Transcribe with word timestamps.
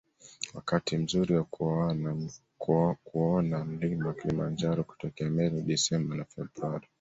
Wakati 0.53 0.97
mzuri 0.97 1.35
wa 1.35 1.43
kuona 3.03 3.65
mlima 3.65 4.13
Kilimanjaro 4.13 4.83
kutokea 4.83 5.29
Meru 5.29 5.55
ni 5.57 5.61
Desemba 5.61 6.15
na 6.15 6.25
Februari 6.25 6.87